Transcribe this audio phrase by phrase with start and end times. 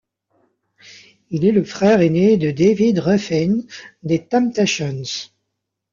[1.29, 3.59] Il est le frère aîné de David Ruffin
[4.01, 5.03] des Temptations.